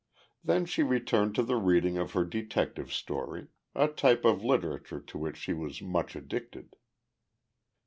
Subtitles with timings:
[0.43, 5.17] Then she returned to the reading of her detective story, a type of literature to
[5.19, 6.75] which she was much addicted.